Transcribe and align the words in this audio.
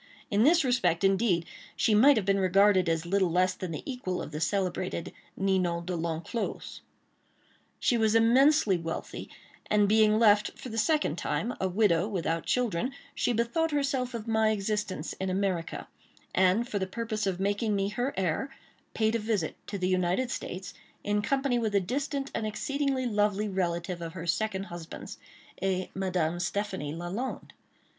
In 0.31 0.41
this 0.41 0.63
respect, 0.63 1.03
indeed, 1.03 1.45
she 1.75 1.93
might 1.93 2.17
have 2.17 2.25
been 2.25 2.39
regarded 2.39 2.89
as 2.89 3.05
little 3.05 3.29
less 3.29 3.53
than 3.53 3.69
the 3.69 3.83
equal 3.85 4.19
of 4.19 4.31
the 4.31 4.41
celebrated 4.41 5.13
Ninon 5.37 5.85
De 5.85 5.95
L'Enclos. 5.95 6.81
She 7.79 7.99
was 7.99 8.15
immensely 8.15 8.79
wealthy, 8.79 9.29
and 9.69 9.87
being 9.87 10.17
left, 10.17 10.57
for 10.57 10.69
the 10.69 10.77
second 10.79 11.19
time, 11.19 11.53
a 11.61 11.67
widow 11.67 12.07
without 12.07 12.47
children, 12.47 12.93
she 13.13 13.31
bethought 13.31 13.69
herself 13.69 14.15
of 14.15 14.27
my 14.27 14.49
existence 14.49 15.13
in 15.21 15.29
America, 15.29 15.87
and 16.33 16.67
for 16.67 16.79
the 16.79 16.87
purpose 16.87 17.27
of 17.27 17.39
making 17.39 17.75
me 17.75 17.89
her 17.89 18.11
heir, 18.17 18.49
paid 18.95 19.13
a 19.13 19.19
visit 19.19 19.55
to 19.67 19.77
the 19.77 19.87
United 19.87 20.31
States, 20.31 20.73
in 21.03 21.21
company 21.21 21.59
with 21.59 21.75
a 21.75 21.79
distant 21.79 22.31
and 22.33 22.47
exceedingly 22.47 23.05
lovely 23.05 23.47
relative 23.47 24.01
of 24.01 24.13
her 24.13 24.25
second 24.25 24.63
husband's—a 24.63 25.91
Madame 25.93 26.39
Stéphanie 26.39 26.97
Lalande. 26.97 27.51